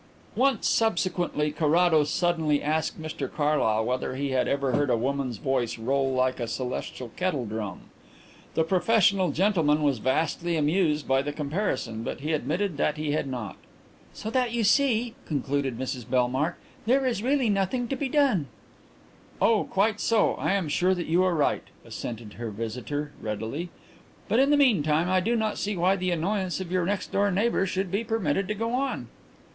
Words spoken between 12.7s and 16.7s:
that he had not. "So that, you see," concluded Mrs Bellmark,